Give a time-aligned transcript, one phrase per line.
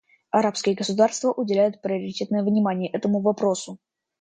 [0.31, 3.77] Арабские государства уделяют приоритетное внимание этому вопросу.